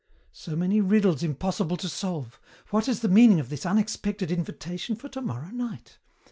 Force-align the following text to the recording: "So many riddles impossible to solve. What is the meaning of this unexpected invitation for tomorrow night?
"So 0.31 0.55
many 0.55 0.81
riddles 0.81 1.21
impossible 1.21 1.77
to 1.77 1.87
solve. 1.87 2.39
What 2.71 2.87
is 2.87 3.01
the 3.01 3.07
meaning 3.07 3.39
of 3.39 3.49
this 3.49 3.67
unexpected 3.67 4.31
invitation 4.31 4.95
for 4.95 5.09
tomorrow 5.09 5.51
night? 5.51 5.99